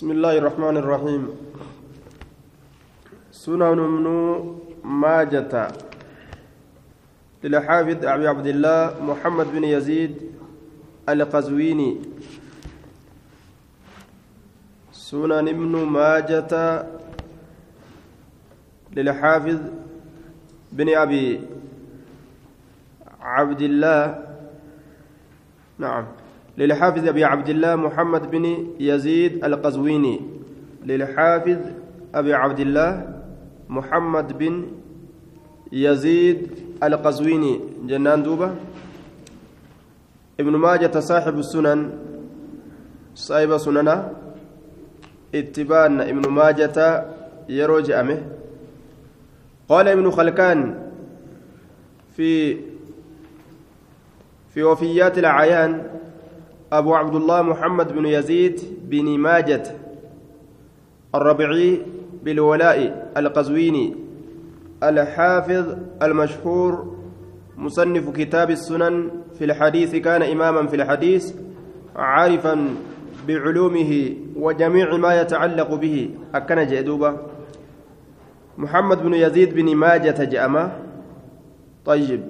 بسم 0.00 0.16
الله 0.16 0.38
الرحمن 0.38 0.76
الرحيم. 0.80 1.22
سنن 3.36 3.62
ابن 3.84 4.06
ماجة. 4.80 5.52
للحافظ 7.44 7.98
أبي 8.08 8.26
عبد 8.28 8.46
الله 8.46 8.96
محمد 9.04 9.46
بن 9.52 9.64
يزيد 9.64 10.32
القزويني. 11.04 12.00
سنن 14.92 15.48
ابن 15.52 15.74
ماجة. 15.84 16.52
للحافظ 18.96 19.60
بن 20.72 20.88
أبي 20.96 21.40
عبد 23.20 23.62
الله. 23.62 24.00
نعم. 25.78 26.04
للحافظ 26.58 27.08
أبي 27.08 27.24
عبد 27.24 27.48
الله 27.48 27.76
محمد 27.76 28.30
بن 28.30 28.44
يزيد 28.80 29.44
القزويني. 29.44 30.20
للحافظ 30.86 31.58
أبي 32.14 32.34
عبد 32.34 32.60
الله 32.60 33.14
محمد 33.68 34.38
بن 34.38 34.66
يزيد 35.72 36.50
القزويني. 36.82 37.60
جنان 37.86 38.22
دوبة. 38.22 38.54
ابن 40.40 40.52
ماجة 40.56 41.00
صاحب 41.00 41.38
السنن 41.38 41.90
صاحب 43.14 43.56
سننا 43.56 44.12
اتبان 45.34 46.00
ابن 46.00 46.28
ماجة 46.30 47.04
يروج 47.48 47.90
أمه. 47.90 48.22
قال 49.68 49.88
ابن 49.88 50.10
خلكان 50.10 50.90
في 52.16 52.56
في 54.54 54.62
وفيات 54.62 55.18
الأعيان 55.18 55.86
أبو 56.72 56.94
عبد 56.94 57.14
الله 57.14 57.42
محمد 57.42 57.92
بن 57.92 58.06
يزيد 58.06 58.60
بن 58.82 59.18
ماجد 59.18 59.66
الربيعي 61.14 61.82
بالولاء 62.22 63.10
القزويني 63.16 63.96
الحافظ 64.82 65.76
المشهور 66.02 66.96
مصنف 67.56 68.10
كتاب 68.16 68.50
السنن 68.50 69.10
في 69.38 69.44
الحديث 69.44 69.96
كان 69.96 70.22
إماما 70.22 70.66
في 70.66 70.76
الحديث 70.76 71.32
عارفا 71.96 72.74
بعلومه 73.28 74.14
وجميع 74.36 74.96
ما 74.96 75.20
يتعلق 75.20 75.74
به. 75.74 76.10
أكن 76.34 76.66
جدوبة 76.66 77.16
محمد 78.58 79.02
بن 79.02 79.14
يزيد 79.14 79.54
بن 79.54 79.76
ماجة 79.76 80.24
جأمة 80.24 80.72
طيب. 81.84 82.22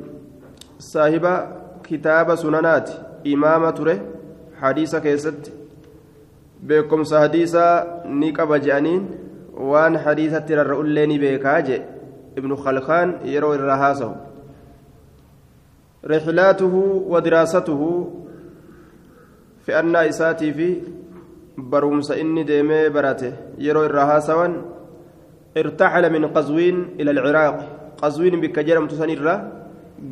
صاحب 0.78 1.46
كتاب 1.84 2.34
سننات 2.34 2.90
إمامة 3.26 3.70
تره 3.70 4.00
hadiisa 4.60 5.00
keessatti 5.00 5.52
beekumsa 6.66 7.20
hadiisaa 7.24 7.74
ni 8.20 8.32
qaba 8.38 8.58
je'aniin 8.66 9.02
waan 9.72 9.96
hadiisatti 10.06 10.54
rarra'ullee 10.60 11.06
ni 11.06 11.18
beekaa 11.18 11.60
je 11.68 11.82
ibnu 12.38 12.56
khalkaan 12.64 13.14
yeroo 13.34 13.54
irraa 13.58 13.76
haasawu 13.84 14.16
rixlaatuhu 16.12 16.82
wa 17.12 17.20
diraasatuhu 17.20 17.88
fe'annaa 19.66 20.04
isaatii 20.12 20.52
fi 20.58 20.68
barumsa 21.72 22.16
inni 22.16 22.44
deemee 22.50 22.84
barate 22.90 23.32
yeroo 23.68 23.84
irraa 23.90 24.06
haasawan 24.12 24.60
ارتحل 25.56 26.12
من 26.12 26.26
قزوين 26.26 26.76
إلى 27.00 27.10
العراق 27.10 27.56
قزوين 28.02 28.40
بك 28.40 28.58
جرمت 28.58 28.94
سنرة 28.94 29.34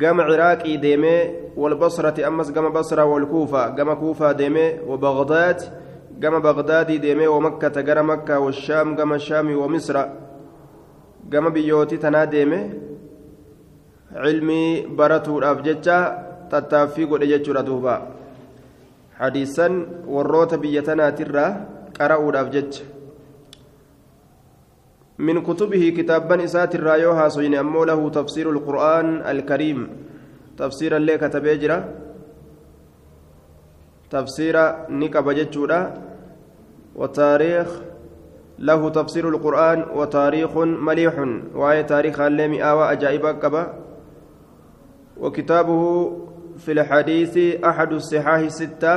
قام 0.01 0.21
عراقي 0.21 0.77
ديمي 0.77 1.17
والبصرة 1.57 2.27
أمس 2.27 2.51
قام 2.51 2.69
بصرة 2.69 3.03
والكوفة 3.03 3.63
قام 3.75 3.93
كوفة 3.93 4.31
ديمي 4.31 4.79
وبغداد 4.87 5.59
قام 6.23 6.39
بغداد 6.39 6.91
ديمي 6.91 7.27
ومكة 7.27 7.75
قام 7.87 8.09
مكة 8.09 8.39
والشام 8.39 8.97
قام 8.97 9.13
الشام 9.13 9.57
ومصر 9.57 9.97
قام 11.33 11.49
بيوتي 11.49 11.97
تنا 11.97 12.25
ديمي 12.25 12.61
علمي 14.15 14.85
براتو 14.97 15.39
تتافي 16.51 17.05
قد 17.05 17.21
يجر 17.23 17.61
دوبا 17.61 17.95
حديثا 19.19 19.67
وروت 20.07 20.53
بيتنا 20.53 21.09
ترى 21.09 21.45
قرأوا 21.99 22.31
الأفججة 22.31 22.83
من 25.19 25.43
كتبه 25.43 25.83
كتابا 25.97 26.43
إسات 26.43 26.75
الرايوها 26.75 27.29
سين 27.29 27.55
أمو 27.55 27.83
له 27.83 28.09
تفسير 28.09 28.51
القرآن 28.51 29.21
الكريم. 29.27 29.79
تفسيرا 30.57 30.97
اللي 30.97 31.17
كتبه 31.17 31.53
جرا؟ 31.53 31.79
تفسير 34.09 34.55
نكب 34.89 35.29
جتشورا 35.29 35.81
وتاريخ 36.95 37.69
له 38.59 38.89
تفسير 38.89 39.29
القرآن 39.29 39.79
وتاريخ 39.95 40.57
مليح. 40.57 41.15
وآية 41.55 41.81
تاريخ 41.81 42.19
اللي 42.19 42.63
آوى 42.63 42.91
أجائب 42.91 43.25
كبا. 43.43 43.63
وكتابه 45.19 45.81
في 46.57 46.71
الحديث 46.71 47.63
أحد 47.63 47.91
الصحاح 47.93 48.39
الستة 48.39 48.95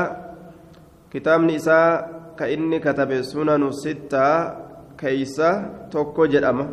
كتاب 1.11 1.41
نساء 1.41 1.93
كإني 2.39 2.79
كتب 2.79 3.23
سنن 3.23 3.63
الستة 3.69 4.62
keeysa 5.03 5.51
tokko 5.95 6.27
jedhama 6.33 6.67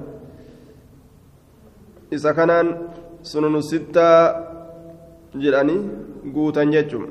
isa 2.17 2.33
kanaan 2.39 2.73
sununu 3.31 3.61
sittaa 3.71 4.17
jedhanii 5.43 5.81
guutan 6.33 6.71
jechuun 6.75 7.07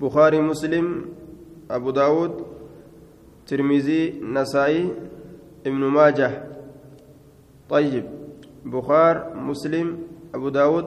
bukaarii 0.00 0.44
muslim 0.50 0.86
abu 1.78 1.92
daawud 2.00 2.44
tirmizii 3.46 4.04
nasaa'ii 4.36 4.86
ibnu 5.68 5.90
maajah 5.96 6.34
طيب 7.68 8.04
بخار 8.64 9.36
مسلم 9.36 9.88
أبو 10.34 10.48
داود 10.48 10.86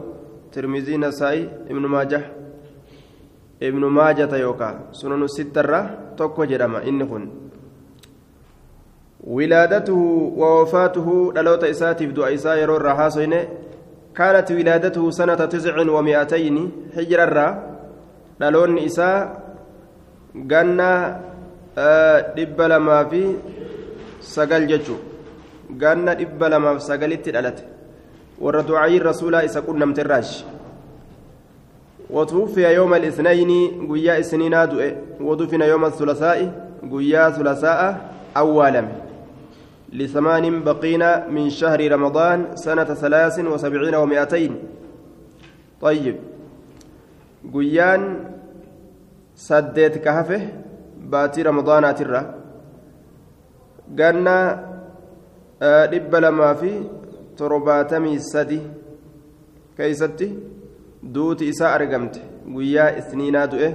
ترمذي 0.52 0.98
نسائي 0.98 1.70
ابن 1.70 1.86
ماجه 1.86 2.22
ابن 3.64 3.84
ماجة 3.86 4.36
يوكا 4.36 4.70
سنن 4.92 5.24
الستة 5.24 5.80
توكو 6.18 6.44
جرما 6.46 6.80
إنهن 6.90 7.41
ولادته 9.28 10.02
ووفاته 10.38 11.34
دلوت 11.36 11.64
إساتف 11.64 12.10
دعاء 12.18 12.34
إساء 12.34 12.58
يرو 12.58 12.76
الرحاسين 12.78 13.34
كانت 14.16 14.52
ولادته 14.52 15.12
سنة 15.12 15.46
تسع 15.46 15.76
ومئتين 15.78 16.58
حجر 16.96 17.24
الرا 17.24 17.48
دلون 18.40 18.78
إساء 18.78 19.42
قنا 20.52 20.92
dhibba 22.36 22.68
lamaa 22.68 23.06
fi 23.08 23.22
sagal 24.20 24.68
jechuun 24.68 25.00
ganna 25.80 26.16
dhibba 26.16 26.50
lamaaf 26.50 26.84
sagalitti 26.84 27.32
dhalate. 27.32 27.64
Warra 28.42 28.64
du'aayiin 28.64 29.04
rasuulaa 29.04 29.44
isa 29.48 29.62
qunnamte 29.62 30.02
irraashi 30.04 30.46
وتوفي 32.12 32.76
يوم 32.76 32.94
الاثنين 32.94 33.52
قيا 33.92 34.22
سنين 34.22 34.52
دؤ 34.68 34.82
ودفن 35.22 35.62
يوم 35.62 35.86
الثلاثاء 35.86 36.40
قيا 36.92 37.30
ثلاثاء 37.30 37.82
أولا 38.38 38.84
لثمان 39.94 40.64
بقين 40.64 41.04
من 41.30 41.50
شهر 41.50 41.92
رمضان 41.92 42.56
سنة 42.56 42.84
ثلاث 42.84 43.40
وسبعين 43.40 43.96
ومائتين 43.96 44.56
طيب 45.82 46.16
قيان 47.54 48.02
سديت 49.36 49.98
كهفه 49.98 50.42
باتي 51.12 51.42
رمضان 51.42 51.96
ترى 51.96 52.22
قالنا 54.00 54.38
dhibba 55.62 56.20
lamaa 56.20 56.56
fi 56.58 56.72
torbaatamii 57.38 58.20
sadi 58.28 58.58
keeysatti 59.78 60.28
duuti 61.16 61.50
isaa 61.54 61.74
argamte 61.78 62.22
guyyaa 62.54 62.88
isniinaa 63.02 63.46
du'e 63.52 63.70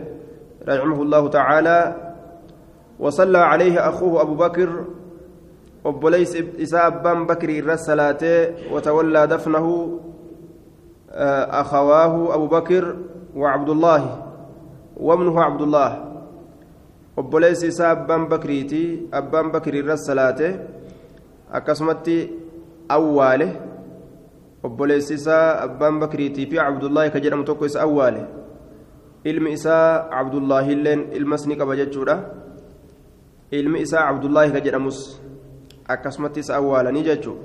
raximahu 0.70 1.04
llahu 1.12 1.30
tacaalaa 1.38 1.84
وصلى 2.98 3.38
عليه 3.38 3.88
أخوه 3.88 4.22
أبو 4.22 4.34
بكر 4.34 4.84
وبليس 5.86 6.32
إساء 6.64 6.86
أبان 6.86 7.18
بكر 7.30 7.48
الرسلاته 7.62 8.36
وتولى 8.72 9.22
دفنه 9.26 9.66
أخواه 11.62 12.14
أبو 12.34 12.46
بكر 12.46 12.84
وعبد 13.36 13.70
الله 13.70 14.02
وابنه 14.98 15.34
عبد 15.42 15.62
الله 15.62 15.90
وبليس 17.16 17.60
إساء 17.64 17.92
أبان 17.92 18.22
بكريتي 18.32 18.84
أبان 19.14 19.46
بكر 19.54 19.74
الرسلاته 19.74 20.50
obboleessi 24.66 25.14
isaa 25.14 25.60
abbaan 25.66 26.00
bakriitii 26.02 26.46
fi 26.50 26.56
cabdullaahi 26.56 27.10
ka 27.14 27.20
jedhamu 27.24 27.44
tokko 27.44 27.66
isa 27.70 27.82
awwaale 27.86 28.22
ilmi 29.30 29.52
isaa 29.58 30.08
cabdullaahi 30.14 30.72
illeen 30.76 31.00
ilmas 31.18 31.46
ni 31.46 31.56
qaba 31.60 31.76
jechuudha 31.80 32.16
ilmi 33.58 33.82
isaa 33.86 34.06
cabdullaahi 34.08 34.54
ka 34.56 34.60
jedhamus 34.66 34.98
akkasumatti 35.88 36.40
isa 36.40 36.56
awwaalanii 36.56 37.04
jechuu 37.08 37.36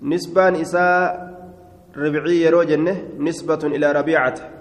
nisbaan 0.00 0.56
isaa 0.56 0.98
ribcii 1.94 2.42
yeroo 2.42 2.64
jenne 2.64 2.92
nisbatun 3.18 3.74
ilaa 3.74 3.92
rabiicata 3.92 4.56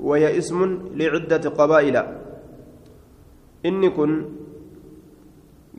وهي 0.00 0.38
اسم 0.38 0.78
لعدة 0.96 1.44
قبائل 1.50 1.96
inni 3.62 3.90
kun 3.92 4.24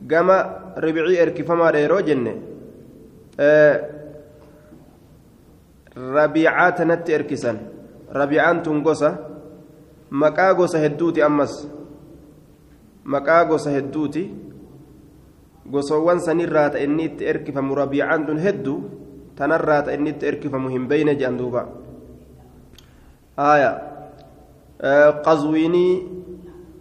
gama 0.06 0.36
ribicii 0.78 1.18
erkifamaadha 1.18 1.78
yeroo 1.82 2.02
jenne 2.08 2.32
rabiicaa 6.14 6.72
tanatti 6.78 7.12
erkisan 7.12 7.58
rabiicaan 8.18 8.62
tun 8.62 8.82
gosa 8.86 9.10
maqaa 10.10 10.54
gosa 10.54 10.78
hedduuti 10.78 11.22
ammas 11.22 11.54
maqaa 13.14 13.44
gosa 13.50 13.70
hedduuti 13.70 14.22
gosowwan 15.66 16.20
sanirraa 16.20 16.70
ta 16.70 16.78
inni 16.78 17.04
itti 17.04 17.24
erkifamu 17.24 17.74
rabiicaan 17.74 18.26
tun 18.26 18.38
hedduu 18.38 18.78
tanarraa 19.36 19.82
ta 19.82 19.94
inni 19.94 20.10
itti 20.10 20.26
erkifamu 20.26 20.68
hin 20.68 20.88
beyne 20.88 21.14
jedhan 21.14 21.38
duuba 21.38 21.68
aya 23.36 23.70
qazwiinii 25.24 25.94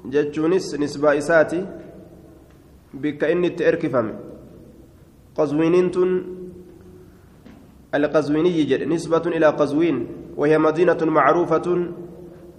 jechuunis 0.10 0.74
nisbaa 0.80 1.16
isaati 1.16 1.64
bikka 2.94 3.30
inni 3.30 3.48
itti 3.54 3.64
erkifame 3.64 4.14
qazwiiniin 5.36 5.92
tun 5.92 6.12
القزويني 7.96 8.64
جد 8.64 8.88
نسبة 8.88 9.26
إلى 9.36 9.48
قزوين 9.60 10.08
وهي 10.40 10.58
مدينة 10.58 11.02
معروفة 11.18 11.68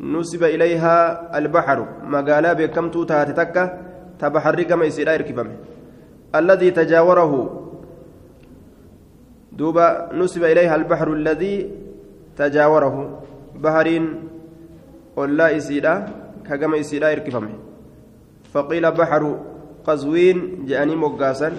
نسب 0.00 0.44
إليها 0.44 0.96
البحر 1.38 1.78
مقالا 2.04 2.52
بكم 2.52 2.90
توتا 2.90 3.24
تتكة 3.24 3.64
تبحر 4.20 4.62
كما 4.62 4.84
يصير 4.84 5.14
إركبمه 5.14 5.56
الذي 6.34 6.70
تجاوره. 6.70 7.32
دوبا 9.52 10.08
نسب 10.12 10.44
إليها 10.44 10.74
البحر 10.74 11.12
الذي 11.12 11.70
تجاوره. 12.36 13.22
بحرين 13.54 14.04
ولا 15.16 15.48
يسيرا 15.50 16.08
كما 16.48 16.76
يسيرا 16.76 17.12
إركبمه 17.12 17.50
فقيل 18.52 18.90
بحر 18.90 19.38
قزوين 19.86 20.66
جاني 20.66 20.96
مقاسا. 20.96 21.52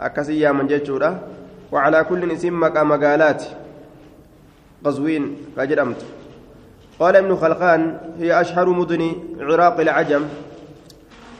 أكسي 0.00 0.52
من 0.52 0.66
جيتشورا. 0.66 1.10
وعلى 1.72 2.04
كل 2.04 2.30
اسم 2.32 2.60
مقا 2.60 2.82
مقالات. 2.82 3.44
قزوين 4.84 5.36
فجرمت 5.56 6.00
قال 6.98 7.16
ابن 7.16 7.36
خلقان 7.36 7.98
هي 8.18 8.40
أشهر 8.40 8.68
مدن 8.68 9.12
عراق 9.40 9.80
العجم. 9.80 10.22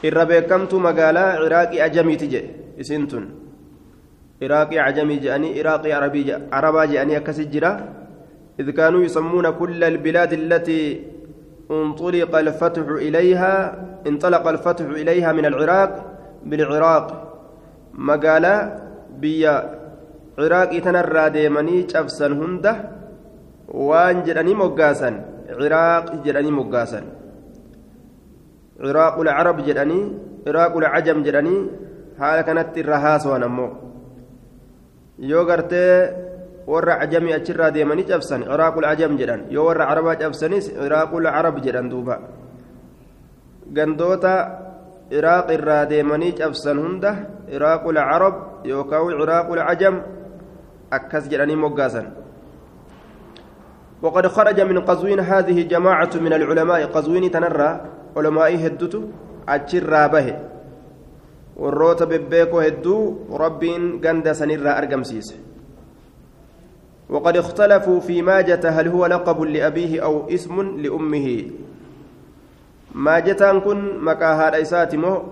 الربيكمت 0.04 0.74
مقالا 0.74 1.24
عراقي 1.42 1.84
أجمي 1.84 2.16
تجي 2.16 2.42
اسنتن 2.80 3.24
عراقي 4.42 4.78
عجمي 4.78 5.16
جاني 5.16 5.60
عراقي 5.60 5.92
عربي 5.92 6.34
عربا 6.52 6.84
جاني 6.84 7.20
كسجرة 7.20 7.72
إذ 8.60 8.70
كانوا 8.70 9.04
يسمون 9.04 9.50
كل 9.50 9.84
البلاد 9.84 10.32
التي 10.32 11.02
انطلق 11.70 12.36
الفتح 12.36 12.86
إليها 12.88 13.54
انطلق 14.06 14.48
الفتح 14.48 14.84
إليها 14.84 15.32
من 15.32 15.46
العراق 15.46 15.92
بالعراق 16.44 17.06
مقالا 17.94 18.54
بيا 19.20 19.76
ciraaqii 20.36 20.82
tanarraa 20.84 21.30
deemanii 21.32 21.86
cabsan 21.88 22.36
hunda 22.36 22.72
waan 23.88 24.18
jedhanii 24.26 24.56
moggaasan 24.62 25.14
ciraaq 25.48 26.10
jedhanii 26.26 26.52
moggaasan 26.58 27.04
carab 28.80 29.58
jedhanii 29.66 30.04
ciraaqul 30.44 30.86
cajam 30.94 31.18
jedhanii 31.24 31.60
haala 32.18 32.42
kanatti 32.42 32.80
irra 32.80 32.98
haasawan 32.98 33.42
ammoo 33.42 33.70
yoo 35.18 35.44
gartee 35.44 36.12
warra 36.66 36.98
cajamii 37.00 37.36
achirraa 37.38 37.70
deemanii 37.70 38.08
cabsan 38.10 38.44
ciraaqul 38.44 38.84
cajam 38.84 39.16
jedhan 39.20 39.40
yoo 39.50 39.66
warra 39.68 39.86
carabaa 39.86 40.16
cabsanis 40.16 40.72
ciraaqul 40.72 41.24
carab 41.24 41.56
jedhan 41.64 41.88
duuba 41.88 42.16
gandoota 43.76 44.34
ciraaq 45.10 45.46
irraa 45.56 45.84
deemanii 45.86 46.36
cabsan 46.40 46.76
hunda 46.78 47.10
ciraaqul 47.48 47.96
carab 47.96 48.34
yookaan 48.64 49.16
ciraaqul 49.20 49.62
cajam 49.68 49.96
أكس 50.92 51.28
جراني 51.28 51.56
مقاسا 51.56 52.12
وقد 54.02 54.26
خرج 54.26 54.60
من 54.60 54.78
قزوين 54.80 55.20
هذه 55.20 55.62
جماعة 55.62 56.10
من 56.14 56.32
العلماء 56.32 56.86
قزوين 56.86 57.30
تنرى 57.30 57.70
هدتو 58.16 59.00
أجر 59.48 60.06
به 60.12 60.26
والروت 61.56 62.02
ببيكو 62.02 62.60
هدو 62.60 62.96
ربين 63.42 64.00
قند 64.04 64.32
سنرى 64.32 64.70
أرقم 64.78 65.02
سيس 65.02 65.28
وقد 67.08 67.36
اختلفوا 67.36 68.00
في 68.00 68.22
ماجة 68.22 68.64
هل 68.64 68.88
هو 68.88 69.06
لقب 69.06 69.42
لأبيه 69.42 70.04
أو 70.04 70.28
اسم 70.28 70.56
لأمه 70.82 71.26
ماجتان 72.94 73.60
كن 73.60 73.80
مكا 74.06 74.32
هذا 74.40 74.62
إساتمو 74.62 75.22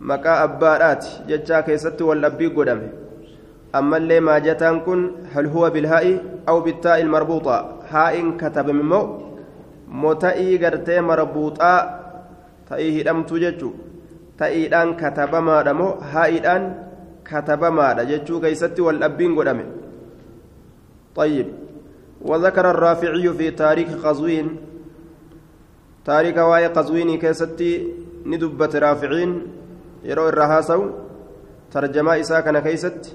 مكا 0.00 0.44
أبارات 0.44 1.06
جتشا 1.28 1.60
كيست 1.60 2.02
والأبي 2.02 2.46
قدمه 2.46 2.88
أما 3.74 3.96
اللي 3.96 4.20
ما 4.20 4.38
جتان 4.38 4.80
كن 4.80 5.10
هل 5.32 5.46
هو 5.46 5.70
بالهاء 5.70 6.06
أو 6.48 6.60
بالتاء 6.60 7.00
المربوطة 7.00 7.56
هاء 7.88 8.30
كتب 8.40 8.70
ممو 8.70 9.02
متأي 9.02 9.35
تأيه 12.70 13.02
دم 13.06 13.22
تججو 13.22 13.70
تأي 14.38 14.68
دان 14.68 14.88
كتب 15.00 15.34
ما 15.34 15.62
دمو 15.62 15.88
هاء 16.12 16.38
دان 16.38 16.62
كتب 17.24 17.62
ما 17.64 17.92
دججو 17.98 18.40
كيستي 18.40 18.82
والأبين 18.82 19.32
قدامي 19.38 19.64
طيب 21.16 21.48
وذكر 22.28 22.70
الرافعي 22.70 23.26
في 23.38 23.50
تاريخ 23.50 23.90
قزوين 24.06 24.48
تاريخ 26.04 26.36
واي 26.38 26.66
قزويني 26.66 27.16
كيستي 27.22 27.70
ندبت 28.30 28.76
رافعين 28.76 29.32
يرو 30.04 30.28
الرهاسو 30.28 30.80
ترجمة 31.72 32.20
إساء 32.20 32.40
كان 32.40 32.58
كيستي 32.58 33.10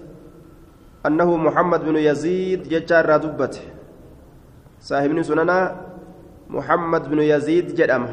أنه 1.06 1.29
محمد 1.38 1.81
بن 1.85 1.95
يزيد 1.97 2.62
ججار 2.71 3.17
دبت 3.17 3.56
صاحب 4.88 5.21
سننا 5.21 5.90
محمد 6.51 7.09
بن 7.09 7.19
يزيد 7.19 7.75
جدم 7.75 8.06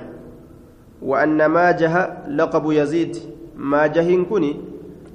وأن 1.02 1.46
ما 1.46 1.70
جه 1.70 2.24
لقب 2.28 2.72
يزيد. 2.72 3.16
ما 3.56 3.86
جهن 3.86 4.24
كني 4.24 4.60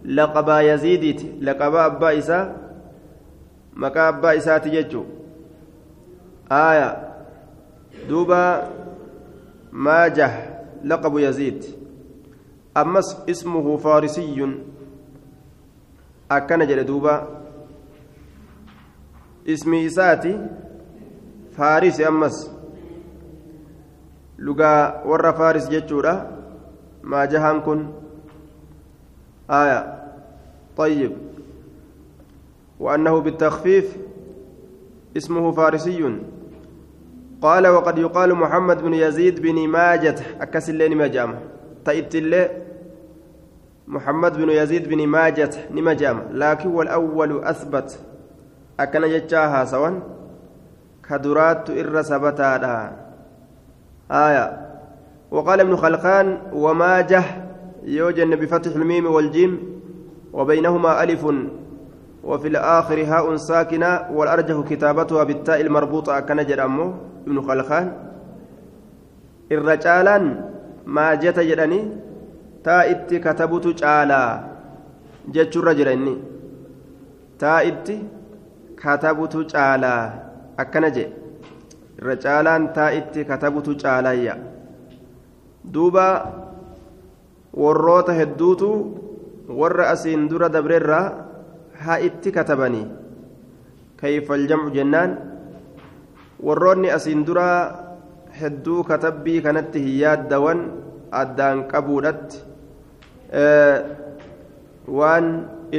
لقب 0.06 0.50
يزيد 0.50 1.38
لقب 1.42 1.75
أبا 1.75 2.18
إسا. 2.18 2.56
مكا 3.74 4.10
أبا 4.10 4.38
إسا 4.38 4.58
تججو. 4.58 5.03
آية. 6.51 6.89
دوبا. 8.10 8.70
ما 9.72 10.08
جه 10.08 10.32
لقب 10.84 11.18
يزيد. 11.18 11.65
أمس 12.77 13.18
اسمه 13.30 13.77
فارسي. 13.77 14.48
أكن 16.32 16.68
جل 16.68 16.84
دوبا. 16.86 17.44
ismi 19.46 19.84
isaati 19.84 20.36
faarisi 21.58 22.06
ammas 22.06 22.52
lugaa 24.43 25.01
warra 25.07 25.33
faaris 25.33 25.71
jechuudha. 25.71 26.15
Maajahaan 27.03 27.63
kun. 27.63 27.79
Aya 29.47 30.03
طيب 30.77 31.12
وأنه 32.79 33.19
بالتخفيف 33.19 33.97
اسمه 35.17 35.51
فارسي 35.51 36.19
قال 37.41 37.67
وقد 37.67 37.97
يقال 37.97 38.35
محمد 38.35 38.81
بن 38.81 38.93
يزيد 38.93 39.41
بن 39.41 39.67
ماجة 39.67 40.15
أكس 40.41 40.69
اللين 40.69 40.97
مجامة 40.97 41.39
تأتي 41.85 42.17
اللي 42.17 42.50
محمد 43.88 44.38
بن 44.38 44.50
يزيد 44.50 44.89
بن 44.89 45.07
ماجة 45.07 45.50
نمجامة 45.71 46.23
لكن 46.31 46.69
والأول 46.69 47.43
أثبت 47.43 48.00
jechaa 48.79 49.47
haasawan. 49.50 50.01
Ka 51.01 51.19
duraattu 51.19 51.77
irra 51.77 52.03
sabataadha. 52.03 53.02
آية. 54.13 54.46
وقال 55.32 55.60
ابن 55.60 55.75
خلقان 55.75 56.38
وما 56.53 57.01
جه 57.01 57.24
يوجن 57.84 58.36
بفتح 58.36 58.75
الميم 58.75 59.05
والجيم 59.05 59.60
وبينهما 60.34 61.03
ألف 61.03 61.25
وفي 62.24 62.48
الآخر 62.48 63.03
هاء 63.03 63.36
ساكنة 63.36 64.00
والأرجح 64.12 64.60
كتابتها 64.70 65.24
بالتاء 65.24 65.62
المربوطة 65.62 66.20
كنجر 66.20 66.65
أمه 66.65 66.93
ابن 67.27 67.41
خلقان 67.41 67.93
الرجالان 69.51 70.50
ما 70.86 71.13
جت 71.15 71.39
جراني 71.39 71.82
تاء 72.63 72.91
إتي 72.91 73.20
كتبت 73.20 73.67
جالا. 73.67 74.43
تاء 77.39 77.67
إتي 77.67 77.98
katabutu 78.84 79.46
caalaa 79.51 80.03
akkana 80.63 80.89
jee 80.96 81.10
irra 82.03 82.15
caalaan 82.25 82.63
taa'itti 82.77 83.24
katabutu 83.31 83.75
caalayya 83.83 84.36
duuba 85.75 86.07
warroota 87.63 88.13
hedduutu 88.19 88.69
warra 89.60 89.86
asiin 89.93 90.27
dura 90.31 90.50
dabreerraa 90.55 91.05
haa 91.86 92.00
itti 92.07 92.31
katabanii 92.38 92.86
kayfal 94.01 94.43
jamcu 94.51 94.72
jennaan 94.77 95.12
warroonni 96.48 96.89
asiin 96.98 97.22
dura 97.27 97.48
hedduu 98.39 98.83
katabbii 98.89 99.41
kanatti 99.45 99.79
hin 99.86 99.95
yaaddawan 100.03 100.60
addaan 101.22 101.63
qabuudhatti 101.72 102.38
waan 105.00 105.27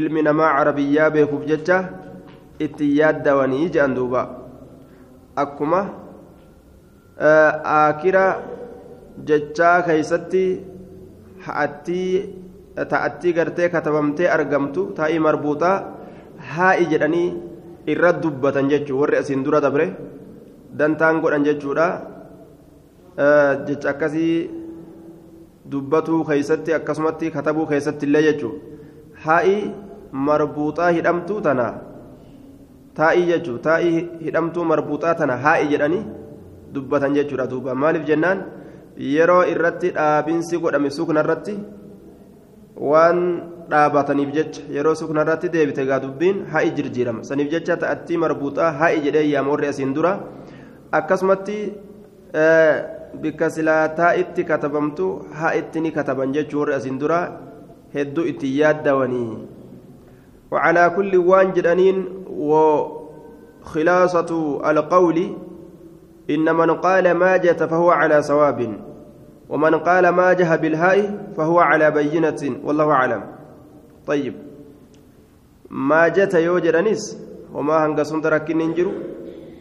ilmi 0.01 0.23
namaa 0.29 0.53
carabiyyaa 0.59 1.11
beekuuf 1.17 1.45
jecha 1.51 1.79
itti 2.67 2.87
yaaddawanii 3.01 3.67
jedhan 3.75 3.95
duuba 3.99 4.23
akkuma 5.45 5.81
akira 7.19 8.25
jechaa 9.25 9.83
keeysatti 9.87 10.45
ta'attii 11.47 13.33
gartee 13.37 13.69
katabamtee 13.75 14.29
argamtu 14.37 14.87
taa'ii 14.97 15.19
marbuuxaa 15.27 15.77
haa'i 16.55 16.87
jedhanii 16.93 17.29
irra 17.87 18.13
dubbatan 18.23 18.69
jechuu 18.73 18.99
warri 19.01 19.17
asiin 19.23 19.45
dura 19.45 19.61
dabre 19.61 19.87
dantaan 20.79 21.21
godhan 21.23 21.45
jechuudha 21.49 21.87
jecha 23.67 23.91
akkasii 23.95 24.51
dubbatuu 25.71 26.25
keeysatti 26.25 26.75
akkasumatti 26.79 27.31
katabuu 27.31 27.67
keessatti 27.71 28.07
illee 28.07 28.23
jechuu 28.29 28.53
haa'i 29.27 29.57
marbuuxaa 30.29 30.91
hidhamtuu 30.99 31.41
tana 31.47 31.69
taa'ii 32.99 33.27
jechuu 33.31 33.59
taa'ii 33.69 33.97
hidhamtuu 34.27 34.65
marbuuxaa 34.73 35.15
tana 35.23 35.37
haa'i 35.47 35.71
jedhanii 35.73 36.05
dubbatan 36.77 37.15
jechuudha 37.19 37.47
duuba 37.53 37.75
maaliif 37.83 38.05
jennaan 38.11 38.39
yeroo 39.15 39.43
irratti 39.53 39.91
dhaabinsi 39.97 40.59
godhame 40.65 40.91
sukna 40.99 41.21
irratti 41.25 41.55
waan 42.91 43.19
dhaabataniif 43.73 44.31
jecha 44.37 44.63
yeroo 44.77 44.95
sukna 45.01 45.23
irratti 45.25 45.49
deebite 45.55 45.83
gaa 45.91 46.01
dubbiin 46.05 46.37
ha'i 46.53 46.71
jirjiirama 46.77 47.25
saniif 47.31 47.49
jecha 47.55 47.77
ta'attii 47.85 48.19
marbuuxaa 48.25 48.71
ha'i 48.83 49.01
jedhee 49.07 49.27
yaama 49.31 49.51
warri 49.55 49.69
asiin 49.73 49.95
dura 49.97 50.13
akkasumatti 50.99 51.59
bikka 53.23 53.51
silaataa 53.57 54.13
itti 54.23 54.43
katabamtu 54.53 55.07
ha'itti 55.41 55.81
ni 55.85 55.91
kataban 55.99 56.33
jechuu 56.37 56.61
warri 56.63 56.75
asiin 56.79 56.99
dura 57.03 57.21
hedduu 57.97 58.27
itti 58.35 58.55
yaaddawanii 58.61 59.33
وعلى 60.55 60.85
كل 60.97 61.13
وان 61.17 61.53
جدانين 61.57 61.97
وخلاصة 63.61 64.31
القول 64.71 65.19
إن 66.31 66.57
من 66.57 66.71
قال 66.71 67.11
ماجة 67.13 67.67
فهو 67.67 67.91
على 67.91 68.23
صواب 68.23 68.81
ومن 69.49 69.75
قال 69.75 70.09
ماجه 70.09 70.57
بالهاء 70.57 71.29
فهو 71.37 71.59
على 71.61 71.91
بينة 71.91 72.43
والله 72.65 72.91
أعلم. 72.91 73.23
طيب. 74.07 74.35
ماجة 75.71 76.39
يوجد 76.39 76.75
أنيس 76.75 77.19
وما 77.53 77.87
هنقصون 77.87 78.23
تركين 78.23 78.59
ننجرو 78.59 78.93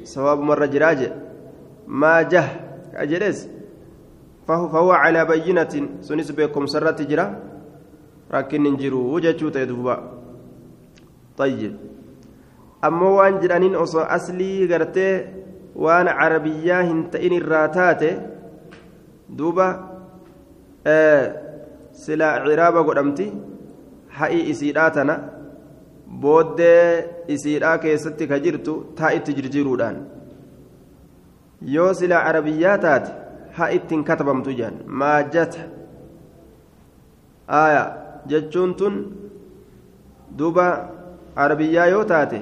صواب 0.03 0.39
مرة 0.39 0.65
جراجة 0.65 1.15
ماجه 1.87 2.43
أجلس 2.95 3.49
فهو, 4.47 4.67
فهو 4.67 4.91
على 4.91 5.25
بينة 5.25 5.73
سنس 6.01 6.31
بكم 6.31 6.65
سرة 6.65 7.03
جرا 7.03 7.39
ركين 8.33 8.63
ننجرو 8.63 9.13
وجهتو 9.15 9.49
تيدوبا. 9.49 9.95
طيب. 11.37 11.75
أما 12.83 13.09
وان 13.09 13.39
جرانين 13.39 13.75
أصلي 13.75 14.73
قرتي 14.73 15.42
waan 15.75 16.07
carabiyyaa 16.19 16.81
hin 16.89 16.99
ta'in 17.15 17.33
irraa 17.39 17.67
taate 17.77 18.09
duuba 19.37 19.67
silaa 22.05 22.33
ciraaba 22.45 22.83
godhamti 22.89 23.25
ha'ii 24.19 24.43
isiidhaa 24.53 24.89
tana 24.97 25.15
booddee 26.25 26.85
isiidhaa 27.35 27.77
keessatti 27.85 28.27
ka 28.31 28.39
jirtu 28.45 28.73
taa 28.97 29.11
itti 29.17 29.33
jirjiruudhaan. 29.37 29.97
Yoo 31.75 31.91
silaa 31.99 32.23
carabiyyaa 32.27 32.77
taate 32.85 33.11
haa 33.57 33.69
ittiin 33.77 34.03
katabamtu 34.09 34.49
jedhan 34.59 34.75
maajata 35.01 35.61
aya 37.61 37.83
jechuun 38.31 38.73
tun 38.79 38.95
duuba 40.37 40.65
carabiyyaa 41.35 41.87
yoo 41.93 42.03
taate 42.11 42.41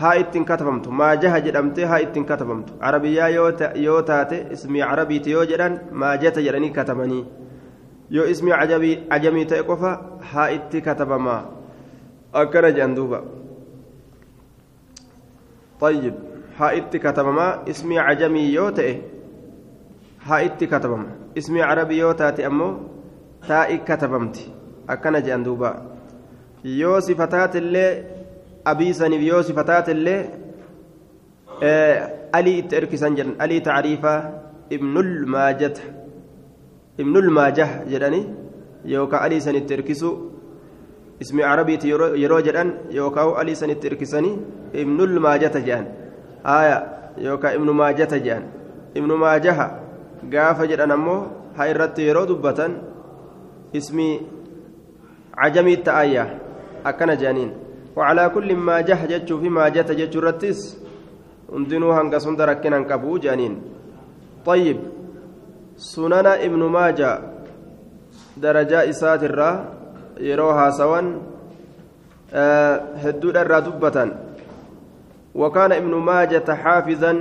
haa 0.00 0.14
ittiin 0.22 0.44
katabamtu 0.50 0.90
maajaha 1.00 1.40
jedhamtee 1.46 1.84
haa 1.92 1.98
ittiin 2.06 2.26
katabamtu 2.30 2.74
arabiyyaa 2.90 3.28
yoo 3.86 4.02
taate 4.10 4.46
ismii 4.56 4.84
carabiiti 4.90 5.30
yoo 5.36 5.44
jedhan 5.52 5.80
maajata 6.02 6.44
jedhanii 6.46 6.70
katabanii 6.78 7.24
yoo 8.18 8.26
ismii 8.34 8.54
ajamii 9.16 9.44
ta'e 9.54 9.62
qofa 9.72 9.92
haa 10.32 10.48
itti 10.58 10.86
katabamaa 10.90 11.42
akkana 12.44 12.70
jedhan 12.78 12.96
duuba 13.00 13.22
طيب 15.80 16.14
itti 16.74 16.98
katabamaa 16.98 17.62
ismii 17.66 17.98
ajamii 17.98 18.54
yoo 18.54 18.70
ta'e 18.70 18.94
haa 20.28 20.40
itti 20.46 20.66
katabama 20.66 21.08
ismii 21.34 21.62
carabii 21.62 21.98
yoo 21.98 22.14
taate 22.14 22.46
ammoo 22.48 22.72
taa'i 23.48 23.78
katabamti 23.90 24.50
akkana 24.94 25.20
jedhan 25.20 25.44
duuba 25.44 25.70
sifataatillee 28.64 28.64
abiisaniif 28.64 29.22
yoo 29.22 29.42
sifataate 29.42 29.92
illee 29.92 30.30
alii 32.32 32.58
itti 32.58 32.76
erkisan 32.76 33.16
jedhan 33.16 33.34
alii 33.38 33.60
tacriifaa 33.60 34.20
ibnul 34.70 35.26
maajata 35.26 35.82
ibnul 36.98 37.30
maajah 37.30 37.70
jedhani 37.86 38.26
yookaan 38.84 39.24
alii 39.24 39.40
san 39.40 39.56
itti 39.56 39.74
erkisu 39.74 40.32
ismi 41.20 41.42
carabiiti 41.42 41.90
yeroo 41.90 42.40
jedhan 42.40 42.72
yookaan 42.90 43.36
alii 43.36 43.54
san 43.54 43.70
itti 43.70 43.86
erkisanii 43.86 44.38
ibnul 44.72 45.20
maajata 45.20 45.60
jedhan 45.60 45.86
aya 46.44 46.82
yookaan 47.16 47.54
ibnu 47.54 47.72
maajata 47.72 48.18
jedhan 48.18 48.44
ibnu 48.94 49.16
maajaha 49.16 49.66
gaafa 50.30 50.66
jedhan 50.66 50.90
ammoo 50.90 51.26
haa 51.56 51.66
irratti 51.66 52.06
yeroo 52.06 52.26
dubbatan 52.26 52.76
ismi 53.72 54.20
cajamii 55.38 55.76
ta'ayya 55.76 56.26
akkana 56.84 57.16
jedhaniin. 57.16 57.67
وعلى 57.98 58.30
كل 58.30 58.54
ما 58.54 58.80
جه 58.80 59.06
جتشو 59.10 59.42
فيما 59.42 59.68
جت 59.74 59.90
جتشو 59.90 60.20
رتس 60.20 60.60
هندنو 61.50 61.90
هنقا 61.90 62.18
سند 62.18 62.40
ركنا 62.40 62.86
كبو 62.86 63.18
جانين. 63.18 63.54
طيب 64.46 64.78
سنن 65.76 66.26
ابن 66.46 66.62
ماجه 66.70 67.10
درجة 68.36 68.78
إسات 68.90 69.22
يروها 70.20 70.70
سوا 70.70 71.00
أه 72.32 72.76
هدود 73.02 73.36
الرا 73.36 73.58
وكان 75.34 75.72
ابن 75.72 75.94
ماجة 75.94 76.54
حافظا 76.54 77.12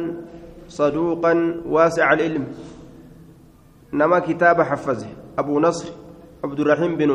صدوقا 0.68 1.34
واسع 1.66 2.14
العلم. 2.14 2.46
نما 3.94 4.20
كتاب 4.20 4.62
حفظه 4.62 5.08
أبو 5.38 5.60
نصر 5.60 5.88
عبد 6.44 6.60
الرحيم 6.60 6.96
بن 6.98 7.12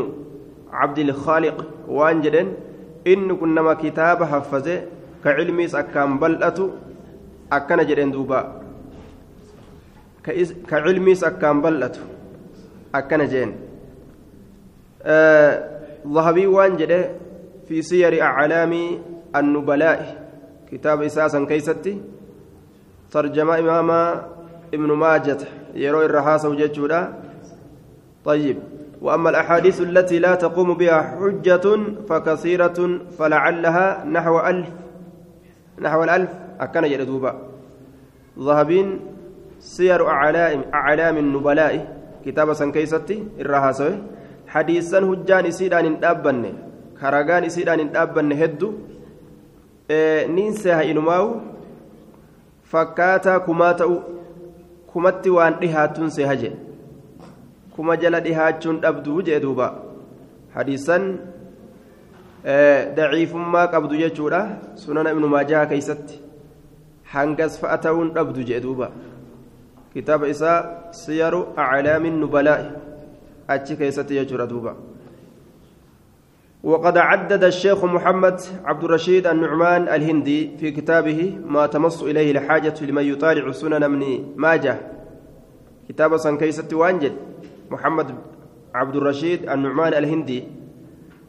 عبد 0.73 0.99
الخالق 0.99 1.57
وانجدن. 1.89 2.49
Inni 3.05 3.35
kun 3.39 3.55
nama 3.55 3.75
kitaaba 3.77 4.27
haffaze 4.27 4.89
ka 5.23 5.35
cilmiis 5.37 5.75
akkaan 5.75 6.19
bal'atu 6.19 6.71
akkana 7.51 7.85
jedheen 7.85 8.13
duuba 8.13 8.41
ka 10.23 10.33
cilmiis 10.85 11.23
akkaan 11.23 11.63
bal'atu 11.63 12.01
akkana 12.93 13.27
jeen 13.27 13.53
ذهبي 16.07 16.47
وان 16.47 16.77
جده 16.77 17.11
في 17.69 17.83
سير 17.83 18.23
أعلام 18.23 18.73
النبلاء 19.37 19.99
كتاب 20.71 21.03
إساسا 21.03 21.45
كيستي 21.45 22.01
ترجمة 23.11 23.59
إمام 23.59 23.91
ابن 24.75 24.91
ماجة 24.93 25.39
يروي 25.75 26.05
الرهاس 26.07 26.45
وجدشودا 26.45 27.01
طيب 28.25 28.59
وأما 29.03 29.31
الأحاديث 29.31 29.81
التي 29.81 30.19
لا 30.19 30.35
تقوم 30.35 30.75
بها 30.75 31.19
حجة 31.19 31.67
فكثيرة 32.09 32.79
فلعلها 33.19 34.05
نحو 34.05 34.35
ألف 34.41 34.69
نحو 35.83 36.05
الألف 36.05 36.31
أكن 36.61 36.83
جلدوبا 36.87 37.33
ذهبين 38.39 38.89
سير 39.59 40.07
أعلام 40.09 40.61
أعلام 40.75 41.17
النبلاء 41.19 41.75
كتاب 42.27 42.53
سنكيستي 42.53 43.43
الرهاسوي 43.43 43.95
حديثا 44.47 44.99
هجان 44.99 45.47
إسيدان 45.47 45.85
إندابن 45.85 46.43
كرغان 47.01 47.43
إسيدان 47.45 47.81
إندابن 47.81 48.33
هدو. 48.33 48.73
إيه 49.91 50.27
نينسها 50.31 50.87
إنماو. 50.91 51.27
فكاتا 52.65 53.39
كماتو 53.39 53.93
كمتي 54.95 55.31
وان 55.31 55.55
إهاتون 55.65 56.09
سيهجي 56.09 56.72
kuma 57.83 57.97
jala 57.99 58.21
dhihaachuun 58.23 58.77
dhabduu 58.83 59.23
jee 59.27 59.39
duuba 59.43 59.67
hadiisan 60.55 61.07
daciifummaa 62.99 63.65
qabdu 63.73 63.97
jechuudha 64.03 64.43
sunana 64.83 65.11
ibnu 65.15 65.31
maajaha 65.33 65.67
keeysatti 65.73 66.21
hangas 67.15 67.57
fa'a 67.63 67.79
ta'uun 67.87 68.13
dhabdu 68.19 68.45
jee 68.51 68.61
duuba 68.67 68.89
kitaaba 69.95 70.31
isaa 70.35 70.59
siyaru 71.01 71.41
aclaamin 71.65 72.23
nubalaa'i 72.23 72.71
achi 73.57 73.77
keeysatti 73.83 74.23
jechuudha 74.23 74.47
duuba 74.55 74.75
وقد 76.63 76.99
عدد 76.99 77.45
الشيخ 77.45 77.85
محمد 77.85 78.41
عبد 78.65 78.85
الرشيد 78.85 79.27
النعمان 79.27 79.89
الهندي 79.89 80.63
في 80.63 80.71
كتابه 80.71 81.43
ما 81.43 81.67
تمص 81.67 82.03
إليه 82.03 82.39
الحاجة 82.39 82.79
لمن 82.87 83.03
يطالع 83.03 83.51
سنن 83.51 83.91
من 83.91 84.03
ماجه 84.37 84.77
كتاب 85.89 86.17
سنكيسة 86.17 86.71
وانجل 86.73 87.15
محمد 87.73 88.15
عبد 88.75 88.97
الرشيد 88.97 89.49
النعمان 89.49 89.95
الهندي. 89.95 90.45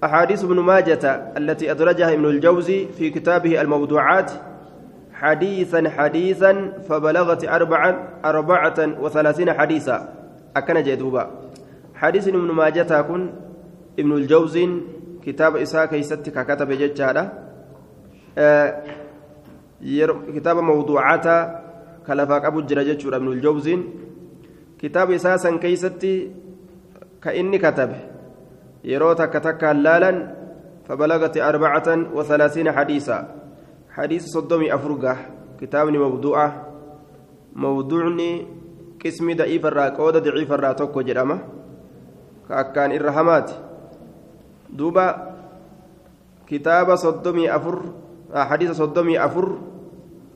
أحاديث 0.03 0.43
ابن 0.43 0.59
ماجة 0.59 1.05
التي 1.37 1.71
أدرجها 1.71 2.13
ابن 2.13 2.25
الجوزي 2.25 2.87
في 2.97 3.09
كتابه 3.09 3.61
الموضوعات 3.61 4.31
حديثا 5.13 5.89
حديثا 5.89 6.83
فبلغت 6.89 7.41
أربعة 7.47 7.91
أربعة 8.25 8.79
وثلاثين 9.01 9.53
حديثا. 9.53 9.97
أكن 10.55 10.83
جدوبا 10.83 11.23
حديث 11.95 12.27
ابن 12.27 12.51
ماجة 12.51 13.01
كن 13.01 13.29
ابن 13.99 14.11
الجوزي 14.11 14.69
كتاب 15.23 15.55
إساء 15.55 15.85
كيستك 15.85 16.35
كتب 16.47 16.69
ججالة 16.71 17.23
آه 18.37 18.83
كتاب 20.35 20.57
موضوعات 20.57 21.27
كلفاك 22.07 22.45
أبو 22.45 22.59
الجرجة 22.59 23.15
ابن 23.15 23.27
الجوزي. 23.27 23.79
كتاب 24.83 25.11
إساء 25.15 25.39
كيستي 25.63 26.31
كإني 27.23 27.57
كتب. 27.57 27.91
يروتا 28.83 29.25
كتكا 29.31 29.73
لالا 29.73 30.11
فبلغت 30.83 31.37
أربعة 31.39 31.87
وثلاثين 32.11 32.67
حديثا. 32.71 33.17
حديث 33.95 34.23
صدومي 34.35 34.75
أفرقة. 34.75 35.15
كتابني 35.63 35.97
موضوعة. 35.97 36.49
موضوعني 37.55 38.31
قسمي 38.99 39.33
ضعيف 39.33 39.63
الرا 39.65 39.95
قود 39.95 40.17
ضعيف 40.19 40.51
الرا 40.51 40.71
توكو 40.75 41.01
جرامة. 41.01 41.37
كأكان 42.49 42.91
الرحمات 42.91 43.51
دوبا 44.67 45.07
كتاب 46.47 46.95
صدومي 46.95 47.55
أفر 47.55 47.79
حديث 48.35 48.71
صدومي 48.75 49.15
أفر 49.15 49.47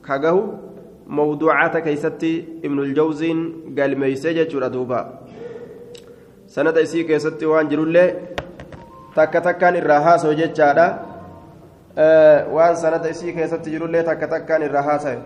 كاغهو. 0.08 0.67
كيستي 1.76 2.44
ابن 2.64 2.78
الجوزين 2.78 3.38
قال 3.78 3.98
ميسجة 3.98 4.68
دوبا 4.68 5.28
sanada 6.48 6.80
isii 6.80 7.04
keessatti 7.04 7.44
waan 7.44 7.68
jirullee 7.68 8.06
takka 9.14 9.40
takkaan 9.46 9.76
irraa 9.76 10.00
haasa'u 10.00 10.36
jechaadha 10.38 10.86
waan 12.56 12.76
sanada 12.82 13.10
isii 13.14 13.34
keessatti 13.36 13.74
jirullee 13.74 14.02
takka 14.02 14.28
takkaan 14.34 14.64
irraa 14.68 14.82
haasa'e 14.82 15.18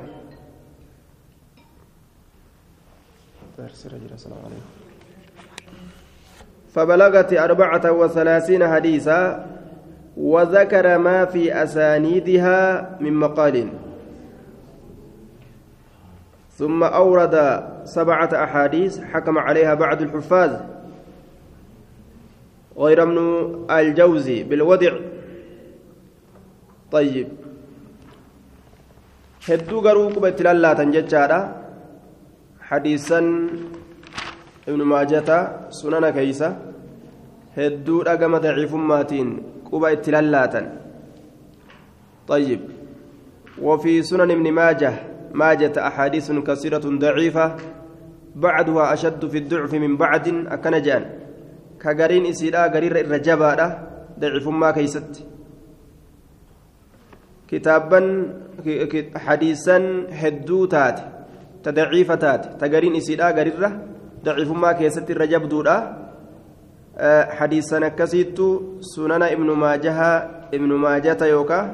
فبلغت 6.75 7.33
أربعة 7.33 7.93
وثلاثين 7.93 8.69
حديثا 8.69 9.47
وذكر 10.17 10.99
ما 10.99 11.25
في 11.25 11.63
أسانيدها 11.63 12.61
من 13.01 13.13
مقال 13.15 13.69
ثم 16.63 16.79
أورد 16.85 17.37
سبعة 17.85 18.31
أحاديث 18.45 19.01
حكم 19.11 19.39
عليها 19.39 19.75
بعض 19.75 20.03
الحفاظ 20.03 20.51
غير 22.79 23.03
ابن 23.03 23.19
الجوزي 23.71 24.43
بالودع 24.43 24.93
طيب 26.93 27.29
quba 29.43 30.29
itti 30.31 30.43
lallaatan 30.47 30.95
jechaadha 30.95 31.39
hadiisan 32.71 33.27
ibnu 34.71 34.85
maajata 34.87 35.67
sunana 35.79 36.15
keeysa 36.15 36.49
hedduu 37.59 38.07
dhagama 38.07 38.39
daciifummaatiin 38.39 39.29
quba 39.67 39.91
itti 39.99 40.15
lallaatan 40.15 40.67
طيب 42.29 42.61
وفي 43.59 44.03
سنن 44.03 44.31
ابن 44.31 44.47
ماجه 44.53 45.12
ماجة 45.33 45.73
أحاديث 45.87 46.33
كثيرة 46.33 46.85
ضعيفة 46.85 47.57
بعدها 48.35 48.93
أشد 48.93 49.27
في 49.27 49.39
الضعف 49.39 49.73
من 49.75 49.97
بعد 49.97 50.27
أكنجان 50.47 51.23
ka 51.83 51.91
gariin 51.99 52.31
isiidha 52.31 52.69
gariirra 52.71 53.03
irra 53.03 53.19
jabaadha 53.19 53.67
daciifummaa 54.23 54.73
keeysatti 54.77 55.25
kitaabban 57.51 58.07
hadiisan 59.27 59.89
hedduu 60.21 60.67
taate 60.75 61.03
ta 61.65 61.75
daciifa 61.79 62.17
taate 62.25 62.55
ta 62.61 62.71
gariin 62.75 62.95
isiidha 63.01 63.33
garirra 63.39 63.73
daciifummaa 64.29 64.75
keessatti 64.79 65.17
irra 65.17 65.27
jabduudha 65.35 65.77
hadiisan 67.41 67.89
akkasiittu 67.91 68.47
sunana 68.95 69.33
ibnu 69.35 69.59
maajaha 69.65 70.11
ibnu 70.59 70.79
maajata 70.85 71.27
yookaa 71.35 71.65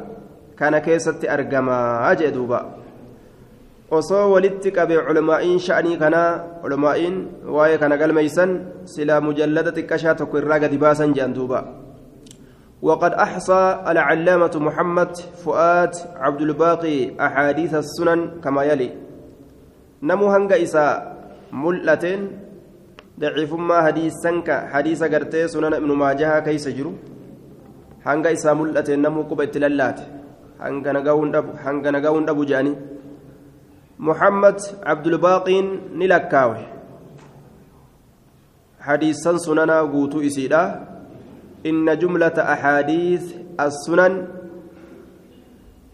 kana 0.56 0.80
keessatti 0.80 1.28
argamaa 1.36 2.14
jee 2.22 2.32
duuba 2.32 2.64
osoo 3.90 4.32
walitti 4.34 4.70
qabe 4.76 4.96
culamaa'iin 5.06 5.58
sha'anii 5.66 5.96
kanaa 5.96 6.60
culamaa'iin 6.62 7.16
waa'ee 7.56 7.78
kana 7.82 7.96
galmeeysan 7.96 8.50
silaa 8.84 9.20
mujallada 9.24 9.72
xiqqashaa 9.76 10.14
tokko 10.20 10.38
irraa 10.40 10.58
gadi 10.64 10.78
baasan 10.78 11.14
jedhan 11.16 11.34
duuba. 11.34 11.60
وقد 12.78 13.12
أحصى 13.26 13.62
العلامة 13.90 14.54
محمد 14.54 15.12
فؤاد 15.42 15.92
عبد 16.14 16.40
الباقي 16.40 17.18
أحاديث 17.26 17.74
السنن 17.74 18.20
كما 18.38 18.62
يلي. 18.70 18.94
نمو 20.02 20.26
هنغا 20.30 20.62
إسا 20.62 20.86
ملتين 21.50 22.20
ضعيف 23.18 23.50
ما 23.54 23.82
حديث 23.82 24.22
سنك 24.22 24.48
حديث 24.70 25.02
قرتي 25.02 25.50
سنن 25.50 25.74
ابن 25.74 25.90
ماجه 25.90 26.38
كيس 26.46 26.70
جرو. 26.70 26.92
هنغا 28.06 28.30
إسا 28.38 28.54
ملتين 28.54 29.02
نمو 29.02 29.26
قبة 29.26 29.54
للات 29.58 29.98
هنغا 30.62 31.90
نغاون 31.90 32.24
دبو 32.28 32.42
جاني. 32.46 32.72
محمد 33.98 34.60
عبد 34.86 35.06
الباقي 35.06 35.62
نلكاوي. 35.94 36.64
حديثا 38.80 39.36
سننا 39.36 39.80
قوتو 39.80 40.20
إسيدا. 40.20 40.86
إن 41.66 41.98
جملة 41.98 42.36
أحاديث 42.38 43.24
السنن. 43.60 44.26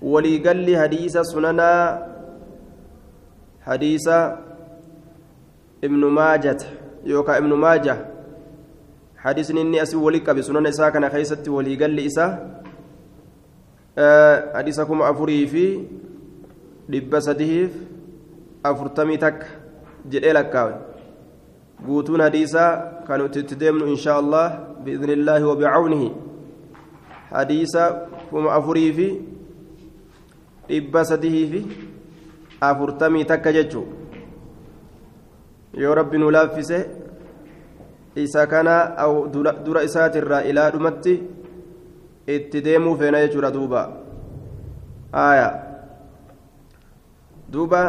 وليقل 0.02 0.76
حديث 0.76 1.18
سننا 1.18 1.72
حديث 3.64 4.08
ابن 5.84 6.02
ماجة. 6.04 6.60
يوكا 7.04 7.38
ابن 7.38 7.52
ماجة. 7.52 7.96
حديث 9.16 9.50
إني 9.50 9.82
أسي 9.82 9.96
وليك 9.96 10.30
بسنن 10.30 10.66
إسا 10.66 10.88
كان 10.92 11.08
خيست 11.08 11.48
وليقل 11.48 12.00
إسا. 12.00 12.60
أه 13.98 14.58
حديثكم 14.58 15.02
أفري 15.02 15.46
في 15.46 15.66
dhibba 16.84 17.16
sadiif 17.16 17.72
afurtamii 18.70 19.18
takka 19.24 19.46
jedhee 20.12 20.32
lakkaawe 20.38 20.74
guutuun 21.86 22.20
hadiisaa 22.26 22.70
kan 23.06 23.20
nuti 23.22 23.38
itti 23.44 23.56
deemnu 23.62 23.86
inshaa 23.94 24.16
allah 24.22 24.46
biidni 24.84 25.12
illaahi 25.18 25.44
wabicawnihi 25.50 26.08
hadiisa 27.30 27.82
kuma 28.30 28.52
afurii 28.58 28.92
fi 28.98 29.08
dhibba 30.68 31.04
sadihii 31.10 31.46
fi 31.52 31.60
afurtamii 32.70 33.24
takka 33.32 33.52
jechuu 33.58 33.86
yoo 35.82 35.94
rabbi 36.00 36.18
nu 36.18 36.30
laaffise 36.36 36.78
isa 38.24 38.46
kana 38.46 38.74
dura 39.64 39.82
isaatirraa 39.88 40.42
ilaa 40.50 40.70
dhumatti 40.70 41.14
itti 42.36 42.60
deemuu 42.66 42.96
feena 43.00 43.20
jechuudha 43.26 43.50
duuba 43.56 43.80
aayaa 45.24 45.52
duuba 47.52 47.80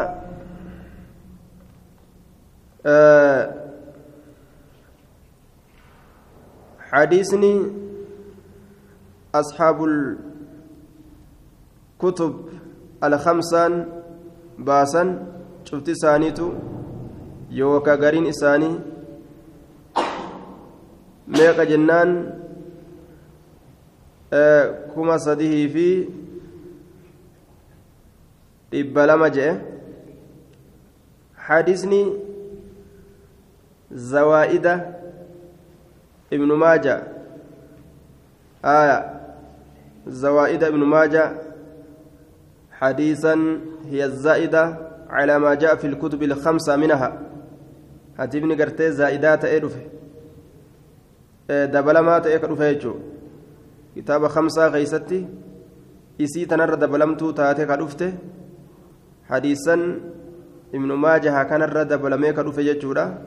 حديثني 6.78 7.54
أصحاب 9.34 9.84
الكتب 11.98 12.48
الخمسان 13.04 13.86
باسا 14.58 15.26
شفت 15.64 15.90
سانيتو 15.90 16.52
يوكا 17.50 17.94
غارين 17.94 18.26
إساني 18.26 18.78
جنان 21.28 22.40
آه 24.32 24.86
كما 24.94 25.16
صديه 25.16 25.68
في 25.68 26.08
dhibba 28.70 29.06
lama 29.06 29.28
jedhe 29.30 29.60
hadisni 31.48 32.00
zawaa'ida 33.90 34.94
ibnu 36.30 36.56
maaja 36.56 37.02
aya 38.62 39.20
zawaa'ida 40.06 40.68
ibnu 40.68 40.86
maaja 40.86 41.46
حديثا 42.76 43.34
هي 43.88 44.04
الزائدة 44.04 44.76
على 45.08 45.38
ما 45.38 45.54
جاء 45.54 45.76
في 45.76 45.86
الكتب 45.86 46.22
الخمسة 46.22 46.76
منها. 46.76 47.22
هتبني 48.18 48.54
قرتي 48.54 48.92
زائدات 48.92 49.44
إيرفه 49.44 49.80
دبلمات 51.48 52.26
إيكرفه 52.26 52.94
كتاب 53.96 54.26
خمسة 54.26 54.68
غيستي 54.68 55.26
إسي 56.20 56.44
تنر 56.44 56.74
دبلمتو 56.74 57.30
تاتي 57.30 57.64
كرفته 57.66 58.12
hadiisan 59.28 60.00
ibnu 60.72 60.96
maajaha 60.96 61.44
kanarra 61.50 61.84
dabalamee 61.84 62.32
ka 62.32 62.42
dhufe 62.42 62.62
jechuudha 62.62 63.25